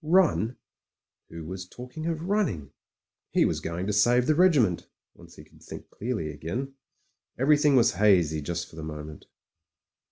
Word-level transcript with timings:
Run! 0.03 0.57
Who 1.29 1.45
was 1.45 1.67
talking 1.67 2.07
of 2.07 2.23
running? 2.23 2.71
He 3.33 3.45
was 3.45 3.59
go 3.59 3.77
ing 3.77 3.85
to 3.85 3.93
save 3.93 4.25
the 4.25 4.33
regiment— 4.33 4.87
once 5.13 5.35
he 5.35 5.43
could 5.43 5.61
think 5.61 5.91
clearly 5.91 6.31
again. 6.31 6.73
Everything 7.37 7.75
was 7.75 7.91
hazy 7.91 8.41
just 8.41 8.67
for 8.67 8.75
the 8.75 8.83
moment. 8.83 9.27